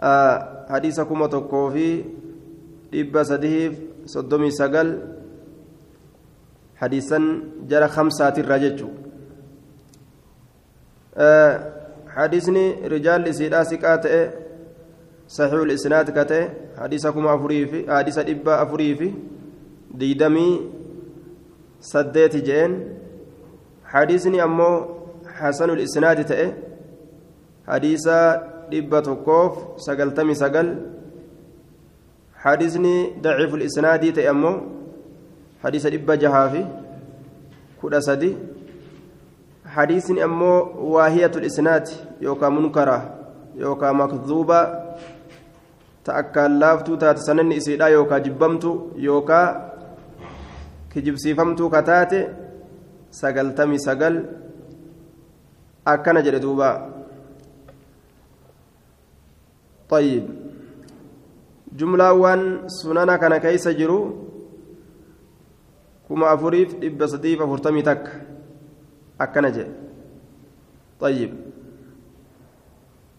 hadiisa 0.00 1.04
kuma 1.04 1.28
tokkoo 1.28 1.70
fi 1.70 2.04
dhibba 2.92 3.24
sadiif 3.24 3.72
soddomii 4.06 4.52
sagal 4.52 4.88
hadiisan 6.80 7.24
jara 7.66 7.88
kamsaatirra 7.88 8.58
jechuudha 8.58 9.02
hadiisni 12.16 12.64
rijaalli 12.94 13.30
isiidhaa 13.30 13.64
siqaa 13.70 13.98
ta'e 14.06 14.22
saxiihul 15.36 15.70
isnaad 15.76 16.08
ka 16.16 16.24
ta'e 16.30 16.42
hadiisa 16.80 17.12
kuma 17.12 17.32
afurii 17.32 17.66
fi 17.72 17.86
hadiisa 17.86 18.22
dhibba 18.28 18.58
afurii 18.64 18.94
fi 19.00 19.08
diidamii 20.00 20.54
saddeeti 21.92 22.40
je'een 22.48 22.74
hadiisni 23.94 24.40
ammoo 24.46 24.74
hasanul 25.38 25.82
isnaadi 25.86 26.24
ta'e 26.32 26.46
hadiisa 27.70 28.16
dhibba 28.70 29.02
tokkoof 29.02 29.52
sagaltamii 29.86 30.34
sagal 30.42 30.68
hadiisa 35.64 35.90
dhibba 35.90 36.16
jahaa 36.16 36.48
fi 36.52 36.62
kudha 37.80 38.00
sadi 38.02 38.36
hadiisni 39.74 40.20
ammoo 40.26 40.58
waahiyatul 40.94 41.44
isnaad 41.50 41.88
yookaan 42.20 42.52
munkara 42.56 42.96
yookaan 43.62 43.96
makduuba 43.96 44.58
ta 46.04 46.14
akkaan 46.20 46.58
laaftuu 46.62 46.96
taate 47.04 47.20
sananni 47.26 47.56
isiidha 47.60 47.88
yookaan 47.96 48.22
jibbamtu 48.26 48.72
yookaan 49.06 49.56
kijibsiifamtuu 50.92 51.70
kataate 51.76 52.20
sagaltamii 53.20 53.78
sagal 53.86 54.20
akkana 55.94 56.22
jedhe 56.26 56.40
duuba 56.44 56.68
طيب 59.93 60.23
جملة 61.73 62.13
وان 62.13 62.41
سنانا 62.67 63.17
كان 63.17 63.37
كيس 63.37 63.67
جرو 63.67 63.99
كما 66.09 66.33
أفريف 66.33 66.75
إب 66.83 67.05
صديف 67.05 67.41
أفرتمي 67.41 67.81
تك 67.81 68.05
أكنجة 69.21 69.67
طيب 70.99 71.31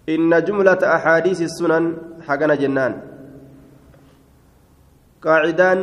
إن 0.09 0.45
جملة 0.45 0.81
أحاديث 0.97 1.41
السنن 1.43 1.85
حقنا 2.27 2.55
جنان 2.55 2.93
قاعدان 5.23 5.81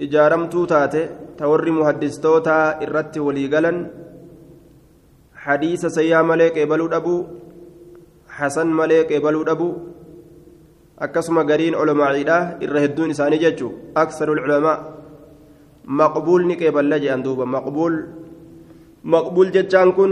إجارمتو 0.00 0.64
تاتي 0.64 1.02
توري 1.38 1.70
محدثتوتا 1.70 2.58
إرت 2.82 3.18
وليقلا 3.18 3.72
حديث 5.44 5.86
سيا 5.86 6.22
ملك 6.22 6.58
إبلو 6.58 6.86
دبو 6.94 7.16
حسن 8.39 8.67
ملك 8.79 9.11
إبلو 9.19 9.43
دبو 9.43 9.71
akkasuma 10.99 11.47
gariin 11.47 11.75
culamaa'iidha 11.79 12.37
irra 12.65 12.79
hedduun 12.83 13.11
isaanii 13.13 13.39
jechuun 13.43 13.75
aksaru 14.01 14.33
culamaa 14.43 14.77
maqbuul 15.99 16.43
ni 16.49 16.57
qeeballa 16.61 16.99
jedhan 17.03 17.23
duuba 17.27 17.45
maqbuul 17.53 17.95
maqbuul 19.13 19.53
jechaan 19.55 19.93
kun 19.97 20.11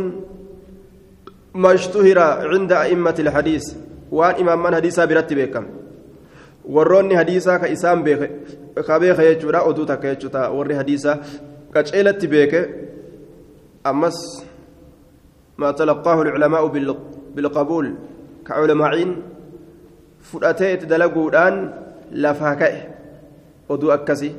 mashtuhira 1.65 2.27
cinda 2.53 2.79
a'immati 2.85 3.21
ilhadiis 3.25 3.67
waan 4.17 4.39
imaamman 4.43 4.77
hadiisaa 4.79 5.09
biratti 5.11 5.39
beekame 5.39 5.69
warroonni 6.75 7.19
hadiisaa 7.21 7.59
ka 7.61 7.73
isaan 7.75 8.07
ka 8.87 8.99
beeka 9.03 9.29
jechuudha 9.29 9.67
oduu 9.69 9.89
takka 9.91 10.13
jechuudha 10.13 10.49
warri 10.57 10.79
hadiisaa 10.81 11.21
qaceelatti 11.75 12.31
beeke 12.35 12.61
ammas 13.91 14.19
ما 15.57 15.71
تلقاه 15.71 16.21
العلماء 16.21 16.67
بالقبول 17.35 17.85
كعلماء 17.85 18.16
oduu 23.69 23.91
akkasii 23.91 24.35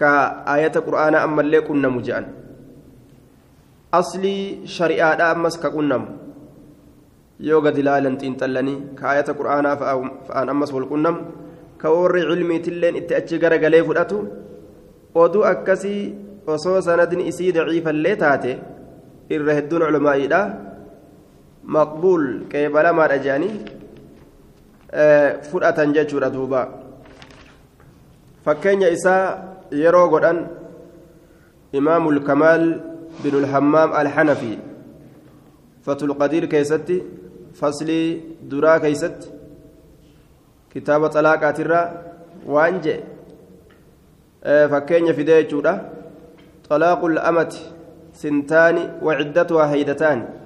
ka 0.00 0.10
ayata 0.54 0.80
qur'aanaa 0.86 1.24
ammallee 1.28 1.62
qunnamu 1.68 2.00
je'an 2.06 2.26
aslii 4.00 4.66
shari'aadha 4.76 5.30
ammas 5.34 5.56
ka 5.62 5.68
qunnamu 5.76 6.06
yoo 7.48 7.60
gad 7.64 7.76
ilaalan 7.82 8.16
xiinxallanii 8.20 8.78
ka 8.98 9.04
ayata 9.12 9.32
qur'aanaa 9.40 9.76
fa'aan 9.80 10.48
ammas 10.54 10.72
wal 10.76 10.88
qunnamu 10.92 11.20
ka 11.80 11.88
warri 11.96 12.22
cilmiitilleen 12.30 12.96
itti 13.00 13.14
achi 13.20 13.40
garagalee 13.44 13.82
fudhatu 13.88 14.18
oduu 15.22 15.44
akkasii 15.52 16.02
osoo 16.54 16.80
sanadni 16.88 17.28
isii 17.30 17.52
daciifallee 17.56 18.16
taate 18.24 18.52
irra 19.36 19.52
hedduun 19.58 19.86
culamaa'iidha 19.86 20.40
maqbuul 21.64 22.48
qeebalamaadha 22.52 23.18
je'anii 23.26 23.56
fudhatan 25.50 25.94
jechuudha 25.94 26.30
duuba 26.30 26.68
fakkeenya 28.44 28.88
isaa 28.96 29.24
yeroo 29.82 30.08
godhan 30.08 30.48
imaamul 31.72 32.20
kamaal 32.28 32.64
binul 33.22 33.46
hammaam 33.52 33.92
alxanafi 33.92 34.58
fatul 35.84 36.14
qadiir 36.20 36.48
keessatti 36.48 37.02
faslii 37.60 38.06
duraa 38.50 38.78
keessatti 38.80 39.28
kitaaba 40.72 41.12
xalaaqaatirraa 41.14 41.86
waan 42.54 42.80
jedhe 42.84 43.04
fakkeenya 44.72 45.14
fidee 45.14 45.42
jechuudha 45.42 45.74
xalaaqul 46.68 47.18
amati 47.30 47.62
sintaani 48.22 48.82
waciddatuhaa 49.06 49.66
haydataani 49.72 50.39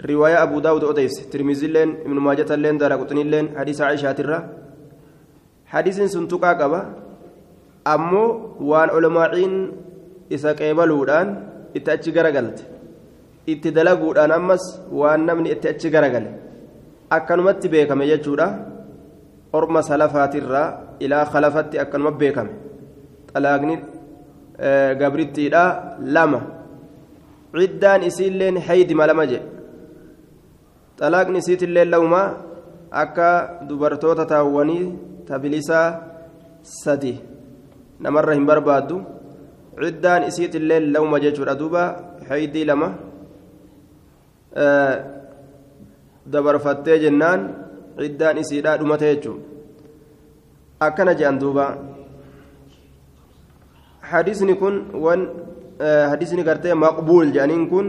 رواية 0.00 0.42
أبو 0.42 0.60
داود 0.60 0.84
أديس 0.84 1.28
ترمذي 1.32 1.66
لين 1.66 1.90
ابن 2.06 2.16
ماجة 2.26 2.50
لين 2.54 2.78
دار 2.78 2.92
قطني 2.92 3.24
لين 3.24 3.46
حديث 3.58 3.80
عائشة 3.80 4.12
ترى 4.12 4.38
حديث 5.66 5.96
سنتوكا 6.14 6.52
قبا 6.60 6.80
أمو 7.86 8.24
وان 8.60 8.88
علماءين 8.94 9.52
إذا 10.32 10.50
قبلودان 10.58 11.26
إتأتي 11.76 12.10
غرقلت 12.16 12.58
itti 13.52 13.72
dalaguudhaan 13.72 14.32
ammas 14.38 14.64
waan 15.00 15.24
namni 15.28 15.50
itti 15.54 15.68
achi 15.72 15.88
garagale 15.94 16.30
akkanumatti 17.16 17.68
beekame 17.72 18.04
jechuudha 18.10 18.46
orma 19.58 19.82
salafaatirraa 19.90 20.98
ilaa 21.04 21.24
khalafatti 21.32 21.80
akkanuma 21.82 22.12
beekame 22.20 22.52
xalaaqni 23.32 23.74
gabrittiidha 25.00 25.62
lama 26.16 26.40
ciddaan 27.60 28.02
isiilleen 28.10 28.56
haydima 28.66 29.06
lama 29.10 29.24
jedhe 31.00 31.06
xalaaqni 31.06 31.38
isiitillee 31.38 31.84
lawmaa 31.94 32.28
akka 33.02 33.28
dubartoota 33.68 34.26
taawwanii 34.26 34.84
tabilisaa 35.28 35.88
sadi 36.62 37.14
namarra 38.00 38.34
hin 38.34 38.46
barbaaddu 38.50 38.96
ciddaan 39.82 40.26
isiitillee 40.30 40.80
lawma 40.94 41.20
jechuudha 41.24 41.54
duuba 41.60 41.82
haydii 42.28 42.64
lama 42.70 42.88
dabarfattee 46.32 46.98
jennaan 47.04 47.40
ciddaan 48.00 48.38
isiidhaa 48.42 48.76
dhumate 48.80 49.12
jechuudha 49.12 49.44
akkana 50.86 51.14
jedhan 51.20 51.38
duuba 51.42 51.66
hadisni 54.12 54.54
kun 54.62 54.76
wan 55.04 55.28
hadisni 56.10 56.42
gartee 56.48 56.74
maqbuul 56.74 57.32
jedhaniin 57.34 57.68
kun 57.72 57.88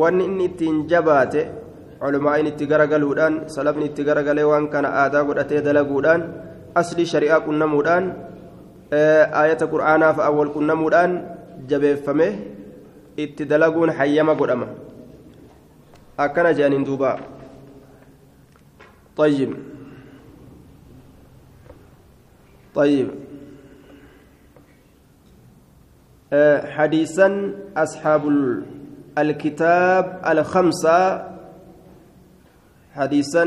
wanni 0.00 0.24
inni 0.28 0.44
ittiin 0.50 0.86
jabaate 0.90 1.42
culumaa'iin 2.02 2.50
itti 2.52 2.66
garagaluudhaan 2.72 3.34
salafni 3.54 3.84
itti 3.90 4.02
garagalee 4.08 4.46
waan 4.52 4.66
kana 4.74 4.88
aadaa 5.02 5.24
godhatee 5.28 5.60
dalaguudhaan 5.66 6.22
aslii 6.80 7.06
shari'aa 7.14 7.40
qunnamuudhaan 7.46 8.04
ayata 9.42 9.66
qur'aanaaf 9.74 10.18
awwal 10.28 10.50
qunnamuudhaan 10.56 11.12
jabeeffame 11.70 12.28
itti 13.24 13.44
dalaguun 13.52 13.90
hayyama 13.98 14.34
godhama 14.40 14.68
akkana 16.24 16.56
jedhaniin 16.58 16.86
duuba 16.90 17.12
طيب 19.16 19.50
طيب 22.74 23.08
حديثا 26.64 27.28
أصحاب 27.76 28.22
الكتاب 29.18 30.04
الخمسة 30.30 31.31
حديثا 32.94 33.44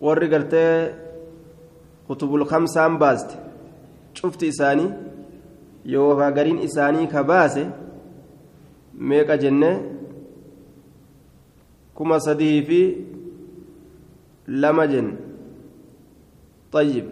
ورقرت 0.00 0.54
كتب 2.08 2.34
الخمسة 2.34 2.88
بازت 2.88 3.30
شفت 4.14 4.44
إساني 4.44 4.90
يوها 5.84 6.30
قرين 6.30 6.58
إساني 6.58 7.06
كباسة 7.06 7.70
ميكا 8.94 9.36
جنة 9.36 9.72
كما 11.98 12.18
صديه 12.18 12.64
في 12.64 12.96
لمجن 14.48 15.16
طيب 16.72 17.06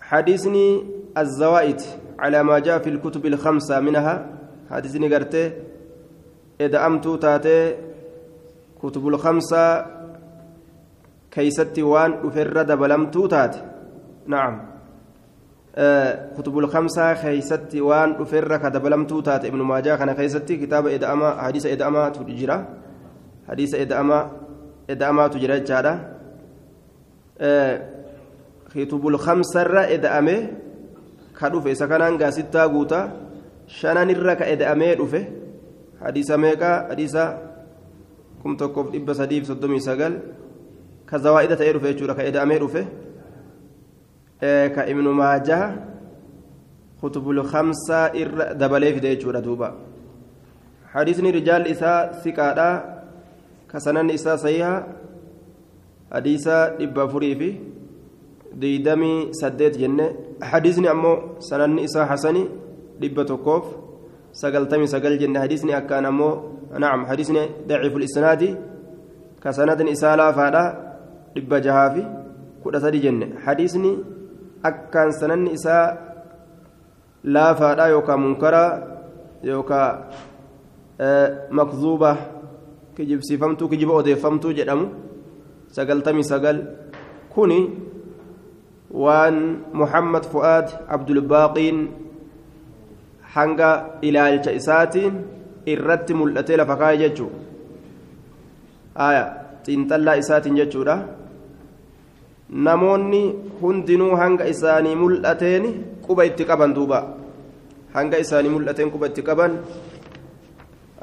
حديثني 0.00 0.84
الزوائد 1.18 1.80
على 2.18 2.42
ما 2.42 2.58
جاء 2.58 2.78
في 2.78 2.90
الكتب 2.90 3.26
الخمسة 3.26 3.80
منها 3.80 4.14
حديثني 4.70 5.14
قرته 5.14 5.52
إذا 6.60 6.86
أمتو 6.86 7.16
تاتي 7.16 7.91
كتب 8.82 9.08
الخمسة 9.08 9.86
كيست 11.30 11.78
وان 11.78 12.12
أفر 12.24 12.62
دبلمتو 12.62 13.26
تات 13.26 13.56
نعم 14.26 14.54
آه 15.76 16.28
كتب 16.36 16.58
الخمسة 16.58 17.12
كيست 17.12 17.76
وان 17.76 18.10
أفر 18.22 18.56
كدبلمتو 18.56 19.20
تات 19.20 19.44
ابن 19.44 19.60
ماجه 19.62 19.96
كان 19.96 20.12
كيست 20.12 20.52
كتاب 20.52 20.86
إدأما 20.86 21.42
حديث 21.42 21.66
إدأما 21.66 22.08
تجرى 22.08 22.66
حديث 23.48 23.74
إدأما 23.74 24.30
إدأما 24.90 25.28
تجرى 25.28 25.60
جارة 25.60 25.94
آه 27.40 27.80
كتب 28.74 29.06
الخمسة 29.06 29.94
إدأمه 29.94 30.46
كدوف 31.40 31.66
إذا 31.66 31.86
كان 31.86 32.22
قاسيتا 32.22 32.62
قوتا 32.62 33.00
شنان 33.66 34.10
الركا 34.10 34.52
إدأمه 34.52 34.94
دوفه 34.94 35.24
حديث 36.02 36.30
ميكا 36.30 36.88
حديث 36.90 37.16
كم 38.42 38.56
تكوف 38.56 38.94
إبا 38.94 39.12
سديف 39.12 39.44
صدومي 39.48 39.80
سقل 39.80 40.18
كزوائد 41.08 41.56
تأيرو 41.56 41.80
في 41.80 41.92
جورا 41.92 42.12
كإدا 42.12 42.42
أميرو 42.42 42.68
في 42.68 42.84
إيه 44.42 44.66
كابن 44.74 45.06
ماجه 45.08 45.60
خطب 47.02 47.30
الخمسة 47.30 48.00
إر 48.20 48.52
دبلي 48.52 48.92
في 48.94 49.00
دي 49.00 49.14
جورا 49.16 49.40
دوبا 49.40 49.68
حديثني 50.92 51.30
رجال 51.30 51.62
إساء 51.68 52.12
ثقادا 52.24 52.70
كسنن 53.70 54.10
إساء 54.10 54.36
سيها 54.36 54.74
حديث 56.12 56.46
إبا 56.84 57.06
فري 57.06 57.34
في 57.34 57.50
ديدمي 58.54 59.28
سديت 59.32 59.78
جنة 59.78 60.06
حديثني 60.42 60.90
أمو 60.90 61.14
سنن 61.38 61.78
إساء 61.78 62.04
حسني 62.06 62.44
dhibba 63.02 63.24
tokkoof 63.26 63.66
sagaltamii 64.32 64.88
sagal 64.88 65.18
jenne. 65.18 65.38
Hadisni 65.42 65.74
akkaan 65.74 66.06
ammoo 66.06 66.61
naam 66.78 67.04
hadisni 67.04 67.42
daciifu 67.68 67.98
lisnaadi 67.98 68.56
ka 69.42 69.52
sanadin 69.52 69.88
isaa 69.88 70.16
laafaadha 70.16 70.64
dhibba 71.34 71.60
jahaa 71.60 71.90
fi 71.94 72.02
kudha 72.62 72.80
sadi 72.80 73.00
jenne 73.04 73.26
hadisni 73.44 73.92
akkaan 74.70 75.12
sananni 75.12 75.52
isaa 75.58 75.86
laafaadha 77.24 77.88
yookaan 77.94 78.20
munkaraa 78.20 78.70
yookaan 79.42 79.98
makzuuba 81.50 82.16
kijibsiifamtuu 82.96 83.68
kijiba 83.68 83.94
odeeffamtuu 84.00 84.52
jedhamu 84.52 84.86
sagaltamii 85.76 86.24
sagal 86.24 86.58
kuni 87.34 87.58
waan 89.04 89.36
muhammad 89.72 90.24
fu'aad 90.32 90.68
abdulbaaqiin 90.96 91.78
hanga 93.34 93.70
ilaalcha 94.08 94.52
isaatiin 94.60 95.14
irratti 95.73 96.13
mul'atee 96.19 96.57
lafa 96.61 96.75
kaa'e 96.81 96.97
jechuudha 97.03 97.39
aya 99.07 99.23
xiinxallaa 99.65 100.17
isaatiin 100.23 100.59
jechuudha 100.61 100.95
namoonni 102.67 103.21
hundinuu 103.61 104.13
hanga 104.21 104.49
isaanii 104.53 104.95
mul'ateen 105.03 105.65
quba 106.07 106.27
itti 106.29 106.49
qaban 106.51 106.75
duuba 106.77 106.99
hanga 107.97 108.21
isaanii 108.25 108.53
mul'ateen 108.55 108.91
quba 108.95 109.11
itti 109.11 109.27
qaban 109.29 109.59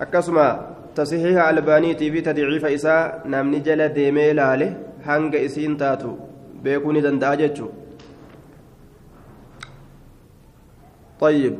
akkasuma 0.06 0.46
tasixiiha 0.98 1.48
albaaniitii 1.52 2.10
fi 2.16 2.26
tadiciifa 2.28 2.74
isaa 2.78 3.02
namni 3.36 3.64
jala 3.68 3.88
deemee 3.96 4.32
laale 4.40 4.68
hanga 5.08 5.38
isiin 5.48 5.76
taatu 5.84 6.18
beekuu 6.66 6.92
ni 6.92 7.06
danda'a 7.08 7.40
jechuudha 7.44 7.82
طيب 11.20 11.54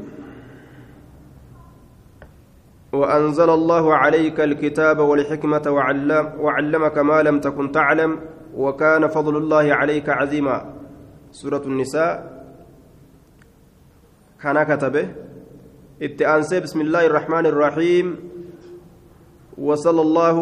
وأنزل 2.94 3.50
الله 3.50 3.96
عليك 3.96 4.40
الكتاب 4.40 5.00
والحكمة 5.00 5.62
وعلم 5.68 6.34
وعلمك 6.40 6.98
ما 6.98 7.22
لم 7.22 7.40
تكن 7.40 7.72
تعلم 7.72 8.20
وكان 8.56 9.08
فضل 9.08 9.38
الله 9.38 9.74
عليك 9.74 10.10
عظيما. 10.10 10.74
سورة 11.32 11.62
النساء. 11.66 12.46
كان 14.42 14.64
كتبه 14.64 15.08
اتأنسي. 16.02 16.60
بسم 16.60 16.82
الله 16.82 17.06
الرحمن 17.06 17.46
الرحيم. 17.46 18.16
وصلى 19.58 20.02
الله 20.02 20.38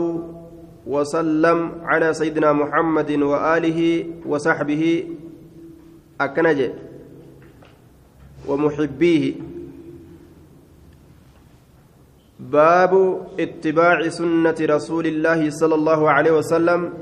وسلم 0.88 1.72
على 1.84 2.14
سيدنا 2.14 2.54
محمد 2.54 3.12
وآله 3.12 4.06
وصحبه. 4.26 5.08
أكنج. 6.22 6.70
ومحبيه. 8.48 9.57
باب 12.39 12.93
اتباع 13.39 14.10
سنة 14.10 14.56
رسول 14.62 15.08
الله 15.08 15.50
صلى 15.50 15.76
الله 15.76 16.10
عليه 16.10 16.32
وسلم 16.32 16.93